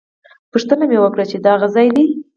پوښتنه 0.51 0.83
مې 0.89 0.97
وکړه 0.99 1.23
ویل 1.25 1.33
یې 1.33 1.39
دا 1.45 1.51
هغه 1.55 1.67
ځای 1.75 1.87
دی. 1.95 2.05